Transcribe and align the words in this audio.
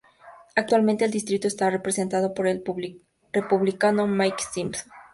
Actualmente 0.55 1.05
el 1.05 1.11
distrito 1.11 1.47
está 1.47 1.69
representado 1.69 2.33
por 2.33 2.47
el 2.47 2.63
Republicano 3.31 4.07
Mike 4.07 4.43
Simpson. 4.51 4.91